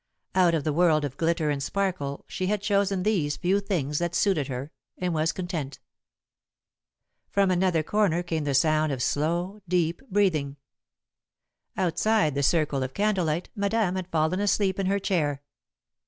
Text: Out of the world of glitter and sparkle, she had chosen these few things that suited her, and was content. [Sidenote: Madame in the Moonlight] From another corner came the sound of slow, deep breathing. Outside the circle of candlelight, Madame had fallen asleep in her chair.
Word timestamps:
Out 0.33 0.55
of 0.55 0.63
the 0.63 0.73
world 0.73 1.05
of 1.05 1.15
glitter 1.15 1.51
and 1.51 1.61
sparkle, 1.61 2.25
she 2.27 2.47
had 2.47 2.59
chosen 2.63 3.03
these 3.03 3.37
few 3.37 3.59
things 3.59 3.99
that 3.99 4.15
suited 4.15 4.47
her, 4.47 4.71
and 4.97 5.13
was 5.13 5.31
content. 5.31 5.77
[Sidenote: 7.29 7.35
Madame 7.35 7.43
in 7.43 7.47
the 7.47 7.47
Moonlight] 7.47 7.47
From 7.69 7.75
another 7.75 7.83
corner 7.87 8.23
came 8.23 8.43
the 8.45 8.55
sound 8.55 8.91
of 8.91 9.03
slow, 9.03 9.61
deep 9.67 10.01
breathing. 10.09 10.57
Outside 11.77 12.33
the 12.33 12.41
circle 12.41 12.81
of 12.81 12.95
candlelight, 12.95 13.49
Madame 13.55 13.95
had 13.95 14.07
fallen 14.07 14.39
asleep 14.39 14.79
in 14.79 14.87
her 14.87 14.97
chair. 14.97 15.43